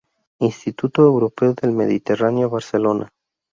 Instituto 0.39 1.03
Europeo 1.03 1.53
del 1.53 1.73
Mediterráneo, 1.73 2.49
Barcelona. 2.49 3.11